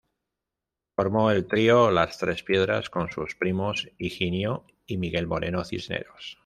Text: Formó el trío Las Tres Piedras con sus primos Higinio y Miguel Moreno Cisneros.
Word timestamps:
Formó 0.95 1.29
el 1.29 1.45
trío 1.45 1.91
Las 1.91 2.17
Tres 2.17 2.41
Piedras 2.41 2.89
con 2.89 3.11
sus 3.11 3.35
primos 3.35 3.87
Higinio 3.99 4.65
y 4.87 4.97
Miguel 4.97 5.27
Moreno 5.27 5.63
Cisneros. 5.63 6.39